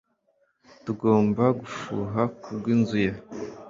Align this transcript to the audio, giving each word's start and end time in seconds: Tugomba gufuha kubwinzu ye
Tugomba 0.85 1.43
gufuha 1.59 2.21
kubwinzu 2.41 2.95
ye 3.05 3.11